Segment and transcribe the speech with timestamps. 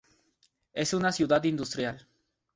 [0.73, 2.07] Es una ciudad industrial.